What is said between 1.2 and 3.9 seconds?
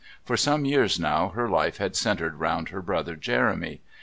her life had centred round her brother Jeremy.